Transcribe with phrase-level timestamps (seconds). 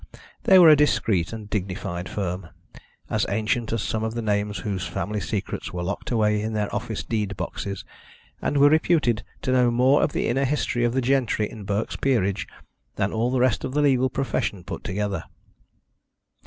[0.45, 2.49] They were a discreet and dignified firm,
[3.07, 6.73] as ancient as some of the names whose family secrets were locked away in their
[6.73, 7.85] office deed boxes,
[8.41, 11.97] and were reputed to know more of the inner history of the gentry in Burke's
[11.97, 12.47] Peerage
[12.95, 15.25] than all the rest of the legal profession put together.